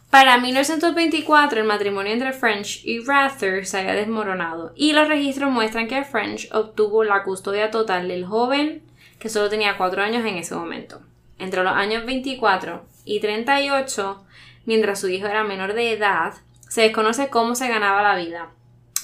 [0.10, 5.88] Para 1924, el matrimonio entre French y Rather se había desmoronado y los registros muestran
[5.88, 8.82] que French obtuvo la custodia total del joven
[9.20, 11.02] que solo tenía 4 años en ese momento.
[11.38, 14.26] Entre los años 24 y 38,
[14.66, 16.34] mientras su hijo era menor de edad,
[16.68, 18.50] se desconoce cómo se ganaba la vida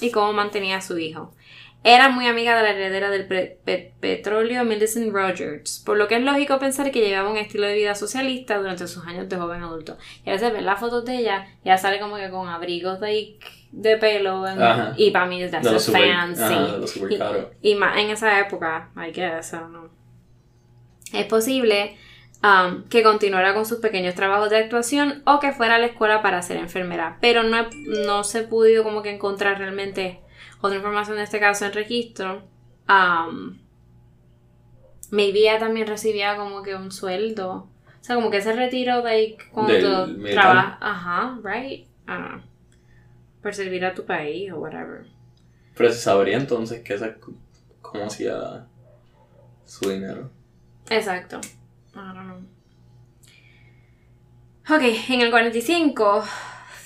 [0.00, 1.32] y cómo mantenía a su hijo.
[1.88, 6.16] Era muy amiga de la heredera del pre- pe- petróleo Millicent Rogers, por lo que
[6.16, 9.62] es lógico pensar que llevaba un estilo de vida socialista durante sus años de joven
[9.62, 9.96] adulto.
[10.24, 13.38] Y a veces ver las fotos de ella, ya sale como que con abrigos de,
[13.70, 14.58] de pelo, en-
[14.96, 16.42] y para mí so super- fancy.
[16.42, 17.12] ajá, los super
[17.62, 19.88] Y- y más en esa época, I guess, I don't know.
[21.12, 21.96] Es posible
[22.42, 26.20] um, que continuara con sus pequeños trabajos de actuación o que fuera a la escuela
[26.20, 27.68] para ser enfermera, pero no,
[28.04, 30.18] no se podido como que encontrar realmente
[30.60, 32.42] otra información de este caso en registro.
[32.88, 33.58] Um,
[35.10, 37.68] maybe ella también recibía como que un sueldo.
[38.00, 40.78] O sea, como que ese retiro de cuando trabajas.
[40.80, 41.86] Ajá, right?
[41.86, 42.40] I don't know.
[43.42, 45.06] Por servir a tu país o whatever.
[45.76, 47.16] Pero se sabría entonces que esa,
[47.82, 48.66] cómo hacía
[49.64, 50.30] su dinero.
[50.88, 51.40] Exacto.
[51.94, 52.56] I don't know.
[54.68, 56.24] Ok, en el 45,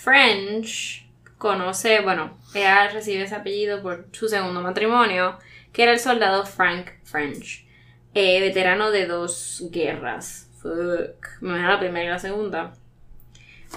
[0.02, 5.38] French conoce, bueno, ella recibe ese apellido por su segundo matrimonio,
[5.72, 7.66] que era el soldado Frank French,
[8.14, 10.48] eh, veterano de dos guerras.
[10.60, 11.40] Fuck.
[11.40, 12.74] Me la primera y la segunda.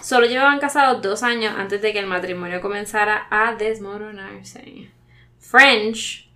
[0.01, 4.89] Solo llevaban casados dos años antes de que el matrimonio comenzara a desmoronarse.
[5.37, 6.29] French,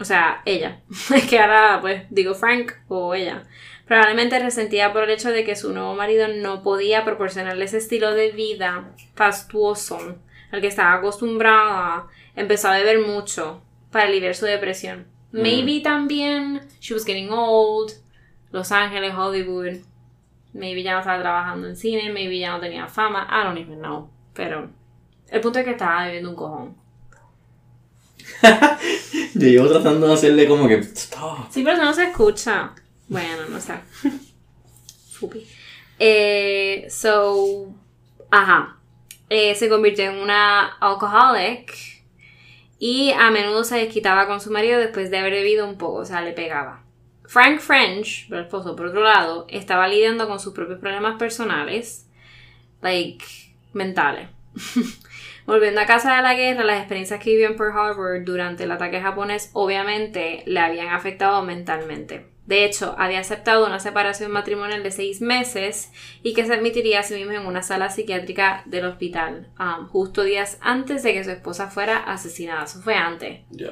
[0.00, 0.80] o sea, ella,
[1.30, 3.44] que ahora pues digo Frank o ella,
[3.86, 8.12] probablemente resentía por el hecho de que su nuevo marido no podía proporcionarle ese estilo
[8.12, 10.18] de vida fastuoso
[10.52, 12.06] al que estaba acostumbrada.
[12.36, 13.60] Empezó a beber mucho
[13.90, 15.06] para aliviar su depresión.
[15.32, 17.92] Maybe también she was getting old,
[18.50, 19.78] Los Ángeles, Hollywood.
[20.52, 23.78] Maybe ya no estaba trabajando en cine, maybe ya no tenía fama, I don't even
[23.78, 24.10] know.
[24.34, 24.68] Pero
[25.28, 26.76] el punto es que estaba bebiendo un cojón.
[29.34, 30.74] Yo llevo tratando de hacerle como que.
[30.76, 31.50] Stop.
[31.50, 32.74] Sí, pero eso no se escucha.
[33.08, 33.74] Bueno, no sé.
[35.12, 35.46] Fupi.
[35.98, 37.74] Eh, so,
[38.30, 38.81] ajá.
[39.34, 41.72] Eh, se convirtió en una alcoholic
[42.78, 46.04] y a menudo se desquitaba con su marido después de haber bebido un poco, o
[46.04, 46.82] sea, le pegaba.
[47.24, 52.06] Frank French, el esposo, por otro lado, estaba lidiando con sus propios problemas personales,
[52.82, 53.24] like,
[53.72, 54.28] mentales.
[55.46, 58.72] Volviendo a casa de la guerra, las experiencias que vivió en Pearl Harbor durante el
[58.72, 62.26] ataque japonés obviamente le habían afectado mentalmente.
[62.46, 67.02] De hecho, había aceptado una separación matrimonial de seis meses y que se admitiría a
[67.04, 71.30] sí mismo en una sala psiquiátrica del hospital, um, justo días antes de que su
[71.30, 72.64] esposa fuera asesinada.
[72.64, 73.42] Eso fue antes.
[73.50, 73.70] Ya.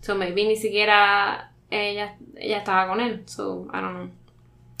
[0.00, 3.22] So maybe ni siquiera ella, ella estaba con él.
[3.26, 4.10] So, I don't know.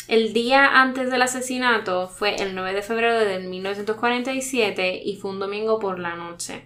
[0.08, 5.38] El día antes del asesinato fue el 9 de febrero de 1947 y fue un
[5.38, 6.64] domingo por la noche.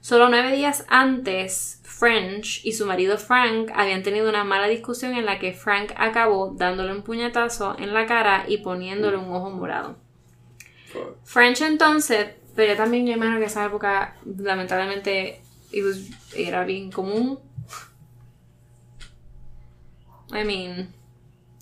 [0.00, 5.24] Solo nueve días antes, French y su marido Frank habían tenido una mala discusión en
[5.24, 9.96] la que Frank acabó dándole un puñetazo en la cara y poniéndole un ojo morado.
[11.22, 17.38] French entonces, pero también yo imagino que esa época lamentablemente it was- era bien común.
[20.34, 20.92] I mean,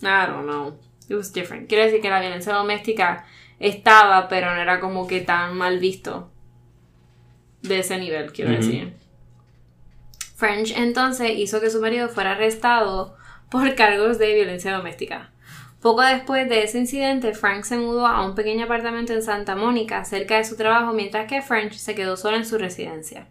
[0.01, 0.79] I don't know.
[1.07, 1.69] It was different.
[1.69, 3.27] Quiero decir que la violencia doméstica
[3.59, 6.31] estaba, pero no era como que tan mal visto.
[7.61, 8.95] De ese nivel, quiero decir.
[10.41, 13.15] French entonces hizo que su marido fuera arrestado
[13.51, 15.33] por cargos de violencia doméstica.
[15.83, 20.03] Poco después de ese incidente, Frank se mudó a un pequeño apartamento en Santa Mónica,
[20.07, 23.29] cerca de su trabajo, mientras que French se quedó sola en su residencia.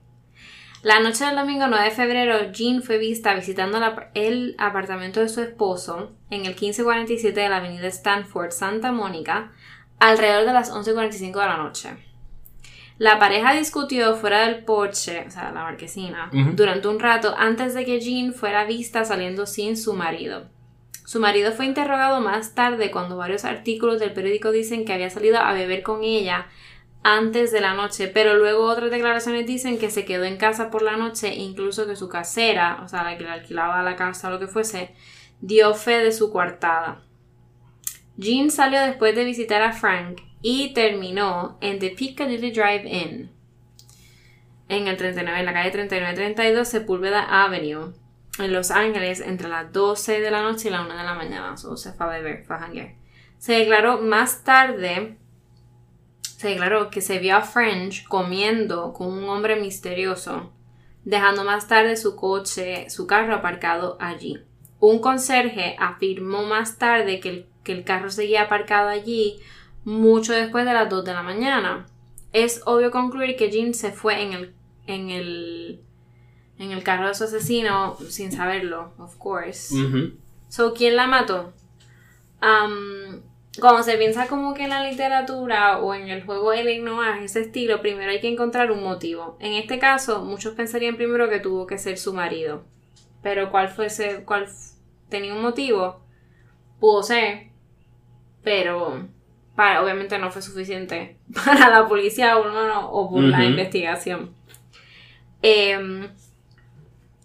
[0.84, 3.80] La noche del domingo 9 de febrero, Jean fue vista visitando
[4.14, 9.52] el apartamento de su esposo en el 1547 de la avenida Stanford, Santa Mónica,
[10.00, 12.09] alrededor de las 11.45 de la noche.
[13.00, 17.86] La pareja discutió fuera del porche, o sea, la marquesina, durante un rato antes de
[17.86, 20.50] que Jean fuera vista saliendo sin su marido.
[21.06, 25.40] Su marido fue interrogado más tarde cuando varios artículos del periódico dicen que había salido
[25.40, 26.48] a beber con ella
[27.02, 30.82] antes de la noche, pero luego otras declaraciones dicen que se quedó en casa por
[30.82, 34.32] la noche, incluso que su casera, o sea, la que le alquilaba la casa o
[34.32, 34.94] lo que fuese,
[35.40, 37.02] dio fe de su coartada.
[38.18, 43.32] Jean salió después de visitar a Frank y terminó en The Piccadilly Drive-In,
[44.70, 47.94] en el 39, en la calle 3932 Sepúlveda Avenue,
[48.38, 51.58] en Los Ángeles, entre las 12 de la noche y la 1 de la mañana.
[51.58, 52.94] So, se fue a beber, fue a janguear.
[53.38, 55.18] Se declaró más tarde,
[56.22, 60.54] se declaró que se vio a French comiendo con un hombre misterioso,
[61.04, 64.42] dejando más tarde su coche, su carro aparcado allí.
[64.80, 69.40] Un conserje afirmó más tarde que que el carro seguía aparcado allí
[69.86, 71.86] mucho después de las 2 de la mañana.
[72.34, 74.54] Es obvio concluir que Jean se fue en el,
[74.88, 75.82] en el,
[76.60, 79.76] en el carro de su asesino sin saberlo, of course.
[80.48, 81.54] So, ¿quién la mató?
[82.42, 83.22] Am,
[83.60, 87.42] cuando se piensa como que en la literatura o en el juego de Noir, ese
[87.42, 89.38] estilo, primero hay que encontrar un motivo.
[89.40, 92.64] En este caso, muchos pensarían primero que tuvo que ser su marido.
[93.22, 94.76] Pero ¿cuál fuese, cuál f-
[95.10, 96.00] tenía un motivo?
[96.80, 97.48] Pudo ser,
[98.44, 99.08] pero
[99.60, 104.30] para, obviamente no fue suficiente para la policía o, por la investigación.
[105.42, 106.08] Em,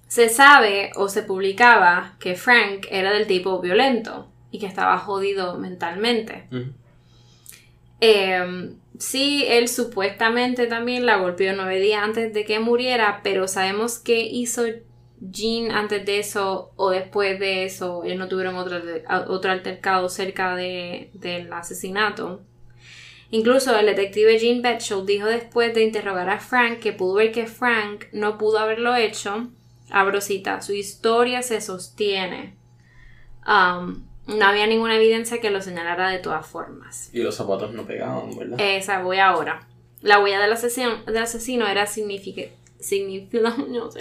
[0.09, 5.59] se sabe o se publicaba que Frank era del tipo violento y que estaba jodido
[5.61, 6.49] mentalmente.
[8.01, 14.01] Eh, sí, él supuestamente también la golpeó nueve días antes de que muriera, pero sabemos
[14.01, 14.65] qué hizo
[15.31, 18.05] Jean antes de eso o después de eso.
[18.05, 18.81] Ellos no tuvieron otro,
[19.29, 22.43] otro altercado cerca de- del asesinato.
[23.31, 27.47] Incluso el detective Jean Betchell dijo después de interrogar a Frank que pudo ver que
[27.47, 29.49] Frank no pudo haberlo hecho.
[29.91, 32.55] Abro cita, su historia se sostiene.
[33.47, 37.11] Um, no había ninguna evidencia que lo señalara de todas formas.
[37.13, 38.59] Y los zapatos no pegaban, ¿verdad?
[38.61, 39.67] Esa voy ahora.
[40.01, 42.64] La huella del asesino, del asesino era signific- signific- no sé,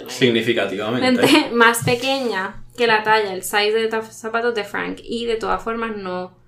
[0.08, 1.22] Significativamente.
[1.22, 5.36] mente más pequeña que la talla, el size de los zapatos de Frank y de
[5.36, 6.44] todas formas no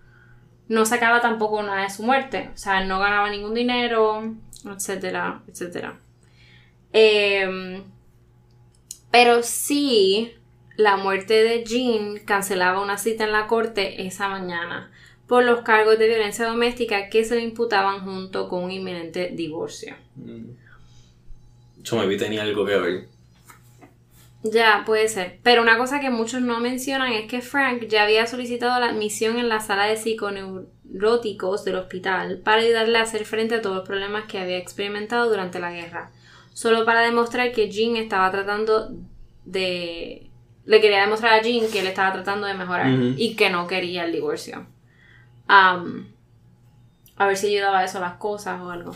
[0.69, 2.51] no sacaba tampoco nada de su muerte.
[2.55, 5.99] O sea, no ganaba ningún dinero, etcétera, etcétera.
[6.93, 7.85] Em,
[9.11, 10.33] pero sí,
[10.77, 14.91] la muerte de Jean cancelaba una cita en la corte esa mañana
[15.27, 19.95] por los cargos de violencia doméstica que se le imputaban junto con un inminente divorcio.
[21.83, 23.09] Yo me vi tenía algo que ver.
[24.43, 25.39] Ya, puede ser.
[25.43, 29.39] Pero una cosa que muchos no mencionan es que Frank ya había solicitado la admisión
[29.39, 33.87] en la sala de psiconeuróticos del hospital para ayudarle a hacer frente a todos los
[33.87, 36.13] problemas que había experimentado durante la guerra.
[36.53, 38.91] Solo para demostrar que Jean estaba tratando
[39.45, 40.31] de...
[40.65, 44.05] Le quería demostrar a Jean que él estaba tratando de mejorar y que no quería
[44.05, 44.67] el divorcio
[47.17, 48.95] a ver si ayudaba eso a las cosas o algo.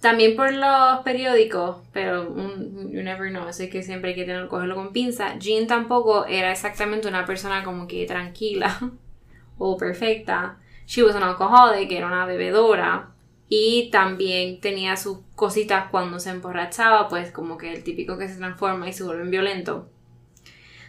[0.00, 4.74] También por los periódicos, pero you never know, así que siempre hay que tener, cogerlo
[4.74, 5.38] con pinza.
[5.38, 8.78] Jean tampoco era exactamente una persona como que tranquila
[9.58, 10.58] o perfecta.
[10.86, 13.10] She was an alcoholic, era una bebedora.
[13.52, 18.38] Y también tenía sus cositas cuando se emborrachaba, pues como que el típico que se
[18.38, 19.88] transforma y se vuelve violento.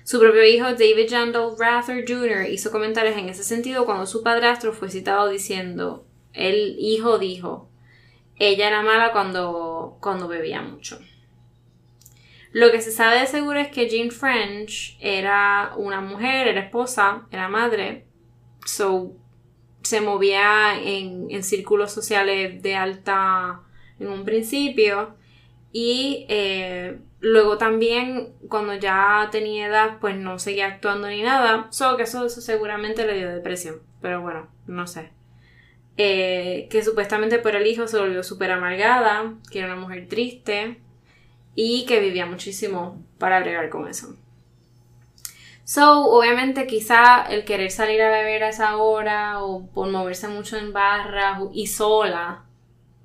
[0.03, 2.49] Su propio hijo David Jandal Rather Jr.
[2.49, 7.70] hizo comentarios en ese sentido cuando su padrastro fue citado diciendo, el hijo dijo,
[8.47, 10.99] ella era mala cuando, cuando bebía mucho.
[12.51, 17.27] Lo que se sabe de seguro es que Jean French era una mujer, era esposa,
[17.31, 18.05] era madre,
[18.65, 19.13] so
[19.83, 23.61] se movía en, en círculos sociales de alta
[23.99, 25.15] en un principio
[25.71, 31.67] y eh, Luego también, cuando ya tenía edad, pues no seguía actuando ni nada.
[31.69, 33.75] Solo que eso, seguramente le dio depresión.
[34.01, 35.11] Pero bueno, no sé.
[35.97, 40.79] Eh, que supuestamente por el hijo se volvió súper amargada, que era una mujer triste
[41.53, 44.15] y que vivía muchísimo para bregar con eso.
[45.63, 50.57] So, obviamente quizá el querer salir a beber a esa hora o por moverse mucho
[50.57, 52.45] en barras y sola,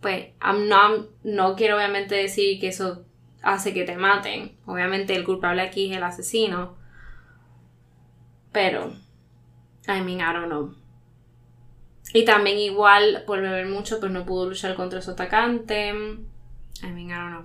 [0.00, 3.04] pues no, no quiero obviamente decir que eso
[3.42, 4.56] hace que te maten.
[4.66, 6.76] Obviamente el culpable aquí es el asesino.
[8.52, 8.92] Pero,
[9.86, 10.74] I mean, I don't know.
[12.16, 15.88] Y también igual, por beber mucho, pues no pudo luchar contra su atacante.
[15.90, 17.44] I mean, I don't know.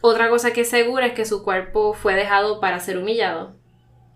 [0.00, 3.54] Otra cosa que es segura es que su cuerpo fue dejado para ser humillado.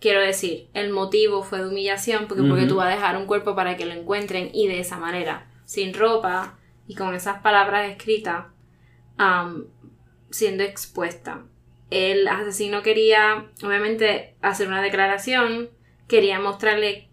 [0.00, 3.54] Quiero decir, el motivo fue de humillación porque, porque tú vas a dejar un cuerpo
[3.54, 8.46] para que lo encuentren y de esa manera, sin ropa y con esas palabras escritas,
[9.18, 9.64] um,
[10.30, 11.42] siendo expuesta.
[11.90, 15.68] El asesino quería, obviamente, hacer una declaración,
[16.06, 17.10] quería mostrarle,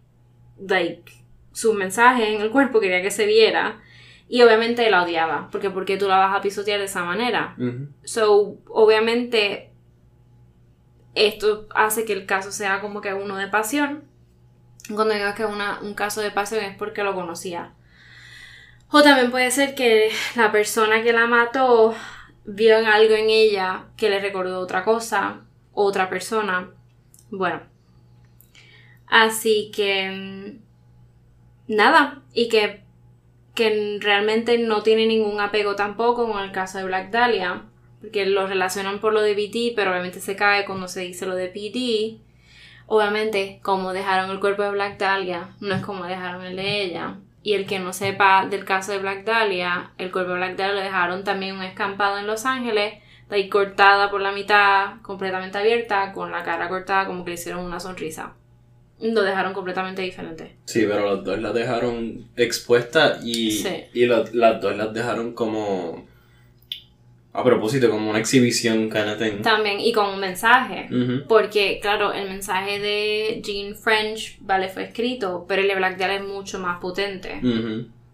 [0.57, 1.24] like,
[1.55, 3.81] su mensaje en el cuerpo, quería que se viera,
[4.27, 7.55] y obviamente la odiaba, porque ¿por qué tú la vas a pisotear de esa manera?
[8.03, 9.71] So, obviamente,
[11.13, 14.03] esto hace que el caso sea como que uno de pasión.
[14.93, 17.73] Cuando digas que es un caso de pasión es porque lo conocía.
[18.91, 21.95] O también puede ser que la persona que la mató
[22.43, 26.69] vio algo en ella que le recordó otra cosa, otra persona.
[27.31, 27.61] Bueno.
[29.07, 30.59] Así que...
[31.67, 32.21] Nada.
[32.33, 32.81] Y que,
[33.53, 37.63] que realmente no tiene ningún apego tampoco con el caso de Black Dahlia.
[38.01, 41.35] Porque lo relacionan por lo de BT, pero obviamente se cae cuando se dice lo
[41.35, 42.19] de PD.
[42.87, 47.17] Obviamente, como dejaron el cuerpo de Black Dahlia, no es como dejaron el de ella.
[47.41, 50.75] Y el que no sepa del caso de Black Dahlia, el cuerpo de Black Dahlia
[50.75, 52.95] lo dejaron también un escampado en Los Ángeles,
[53.29, 57.63] ahí cortada por la mitad, completamente abierta, con la cara cortada, como que le hicieron
[57.63, 58.33] una sonrisa.
[58.99, 60.55] Lo dejaron completamente diferente.
[60.65, 63.61] Sí, pero los dos la dejaron expuesta y,
[63.93, 64.31] y las
[64.61, 66.05] dos las dejaron como
[67.35, 70.87] a propósito, como una exhibición kind También, y con un mensaje.
[71.27, 76.17] Porque, claro, el mensaje de Jean French, vale, fue escrito, pero el de Black Dahlia
[76.17, 77.41] es mucho más potente.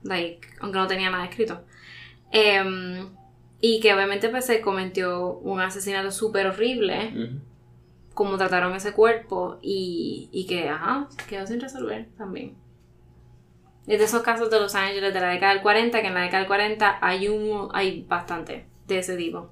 [0.03, 1.61] Like, aunque no tenía nada escrito.
[2.31, 3.09] Em,
[3.59, 7.11] y que obviamente pues se cometió un asesinato súper horrible.
[8.13, 9.57] Como trataron ese cuerpo.
[9.61, 12.55] Y, y que, ajá, quedó sin resolver también.
[13.87, 16.21] Es de esos casos de Los Ángeles de la década del 40, que en la
[16.21, 19.51] década del 40 hay un hay bastante de ese tipo.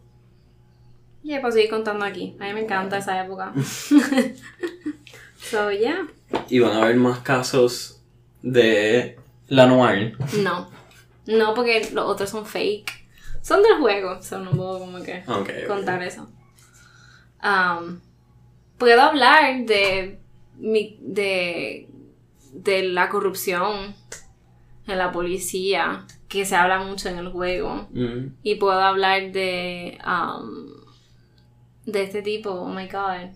[1.24, 2.38] Y yeah, pues seguir contando aquí.
[2.39, 3.53] A mí me encanta esa época.
[5.38, 6.07] so, yeah.
[6.47, 8.01] ¿Y van a haber más casos
[8.41, 10.16] de la noir?
[10.41, 10.70] No.
[11.26, 12.91] No, porque los otros son fake.
[13.41, 15.24] Son del juego, so no puedo como que
[15.68, 16.30] contar eso.
[17.43, 17.99] Um,
[18.80, 20.19] puedo hablar de,
[20.57, 21.88] de,
[22.53, 23.93] de la corrupción
[24.88, 27.88] en la policía que se habla mucho en el juego.
[27.91, 28.38] Mm.
[28.41, 29.99] Y puedo hablar de.
[30.03, 30.80] Um,
[31.91, 33.32] de este tipo, oh my god.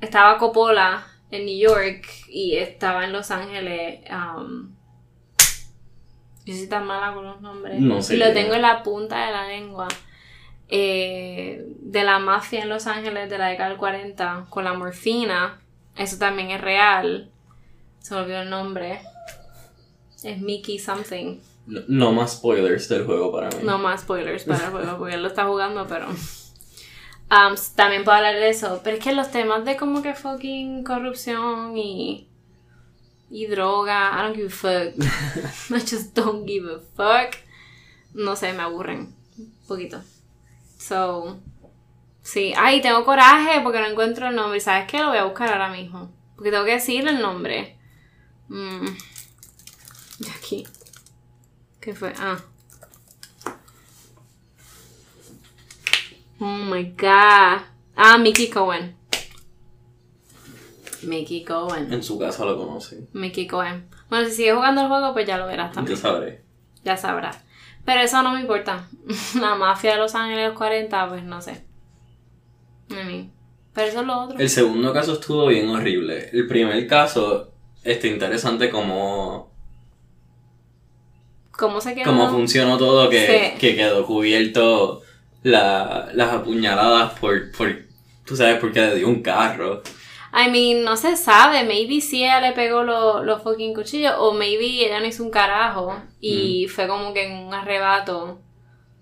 [0.00, 4.00] Estaba Coppola en New York y estaba en Los Ángeles.
[4.10, 4.74] Um,
[6.44, 7.80] yo soy tan mala con los nombres.
[7.80, 8.16] No sé.
[8.16, 9.88] Y lo tengo en la punta de la lengua.
[10.68, 15.60] Eh, de la mafia en Los Ángeles de la década del 40 con la morfina.
[15.96, 17.30] Eso también es real.
[18.00, 19.00] Se me olvidó el nombre.
[20.22, 21.38] Es Mickey something.
[21.66, 23.56] No, más spoilers del juego para mí.
[23.62, 26.08] No más spoilers para el juego porque él lo está jugando, pero.
[27.30, 28.80] Um, también puedo hablar de eso.
[28.84, 32.28] Pero es que los temas de como que fucking corrupción y.
[33.30, 34.12] y droga.
[34.14, 35.70] I don't give a fuck.
[35.70, 37.36] I just don't give a fuck.
[38.12, 39.14] No sé, me aburren.
[39.38, 40.02] Un poquito.
[40.86, 41.40] So.
[42.20, 42.52] Sí.
[42.56, 44.60] Ay, tengo coraje porque no encuentro el nombre.
[44.60, 44.98] ¿Sabes qué?
[44.98, 46.12] Lo voy a buscar ahora mismo.
[46.34, 47.78] Porque tengo que decirle el nombre.
[48.48, 48.86] Mm.
[50.36, 50.66] Aquí.
[51.80, 52.12] ¿Qué fue?
[52.18, 52.38] Ah.
[56.40, 57.62] Oh my god.
[57.96, 58.94] Ah, Mickey Cohen.
[61.02, 61.92] Mickey Cohen.
[61.92, 63.08] En su casa lo conoce.
[63.14, 63.88] Mickey Cohen.
[64.10, 65.96] Bueno, si sigues jugando el juego, pues ya lo verás también.
[65.96, 66.44] Ya sabré.
[66.84, 67.43] Ya sabrás.
[67.84, 68.88] Pero eso no me importa.
[69.40, 71.64] La mafia de Los Ángeles 40, pues no sé.
[72.90, 73.32] I mean,
[73.72, 74.38] pero eso es lo otro.
[74.38, 76.30] El segundo caso estuvo bien horrible.
[76.32, 79.52] El primer caso, está interesante como...
[81.50, 82.04] ¿Cómo se quedó?
[82.06, 85.02] Cómo funcionó todo, que, que quedó cubierto
[85.44, 87.76] la, las apuñaladas por, por,
[88.24, 89.82] tú sabes, porque le dio un carro.
[90.36, 94.84] I mean, no se sabe, maybe si ella le pegó los fucking cuchillos o maybe
[94.84, 98.40] ella no hizo un carajo y fue como que en un arrebato.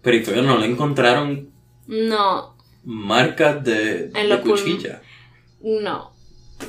[0.03, 1.51] Pero y que no le encontraron
[1.87, 2.53] no
[2.85, 5.03] marcas de, de cuchilla.
[5.61, 6.12] No.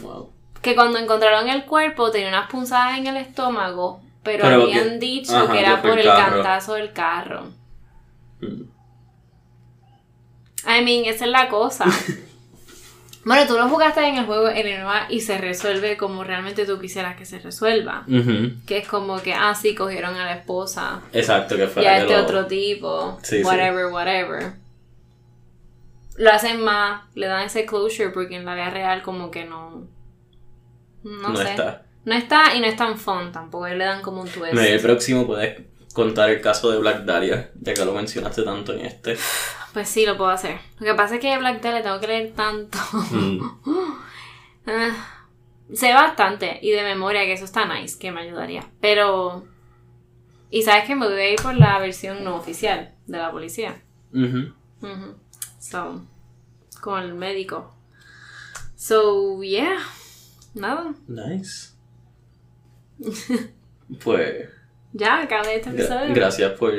[0.01, 0.32] Wow.
[0.61, 5.59] Que cuando encontraron el cuerpo tenía unas punzadas en el estómago, pero, habían dicho que
[5.59, 7.47] era por el, cantazo del carro.
[8.39, 8.64] Mm.
[10.66, 11.86] I mean, esa es la cosa.
[13.26, 17.15] bueno, tú lo jugaste en el juego en y se resuelve como realmente tú quisieras
[17.15, 18.05] que se resuelva.
[18.65, 21.01] Que es como que, ah, sí, cogieron a la esposa.
[21.13, 21.84] Exacto, que fue.
[21.84, 23.19] Y a este otro tipo.
[23.43, 24.53] whatever, whatever.
[26.17, 29.88] Lo hacen más, le dan ese closure porque en la vida real como que no...
[31.03, 31.84] No, no está.
[32.05, 34.53] No está y no es tan fun tampoco, le dan como un twist.
[34.53, 35.61] el próximo puedes
[35.94, 39.18] contar el caso de Black Dahlia, ya que lo mencionaste tanto en este.
[39.74, 40.60] Pues sí, lo puedo hacer.
[40.80, 42.78] Lo que pasa es que Black Dahlia tengo que leer tanto.
[43.12, 43.39] Mm.
[44.66, 44.96] Ah,
[45.74, 48.66] sé bastante y de memoria que eso está nice, que me ayudaría.
[48.80, 49.46] Pero...
[50.50, 53.82] Y sabes que me voy a ir por la versión no oficial de la policía.
[54.14, 54.54] Mhm.
[55.60, 56.06] So,
[56.80, 57.76] con el médico.
[58.78, 59.80] So, yeah.
[60.54, 60.94] Nada.
[61.08, 61.74] Nice.
[64.04, 64.50] pues
[64.94, 66.14] ya, acabé este episodio.
[66.14, 66.74] gracias por,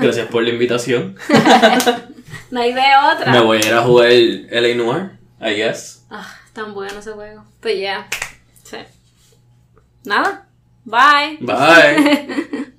[0.00, 1.16] gracias por la invitación.
[2.50, 2.82] no hay de
[3.12, 3.32] otra.
[3.32, 6.04] Me voy a ir a jugar el LA Noir, I guess.
[6.10, 7.44] Ah, tan bueno ese juego.
[7.60, 8.08] Pues ya.
[8.62, 8.76] Sí.
[10.04, 10.46] Nada.
[10.84, 11.38] Bye.
[11.40, 12.72] Bye.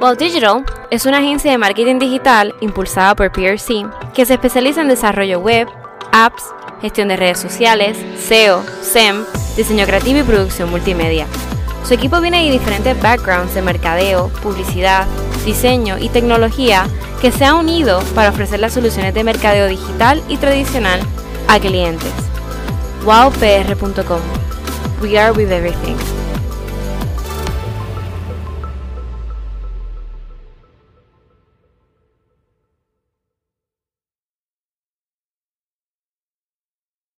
[0.00, 4.88] Walt Digital es una agencia de marketing digital impulsada por PRC que se especializa en
[4.88, 5.68] desarrollo web,
[6.12, 6.42] apps,
[6.82, 9.24] gestión de redes sociales, SEO, SEM,
[9.56, 11.26] diseño creativo y producción multimedia.
[11.86, 15.06] Su equipo viene de diferentes backgrounds de mercadeo, publicidad,
[15.44, 16.86] diseño y tecnología
[17.20, 21.00] que se han unido para ofrecer las soluciones de mercadeo digital y tradicional
[21.46, 22.12] a clientes.
[23.04, 24.20] wowpr.com
[25.02, 26.13] We are with everything.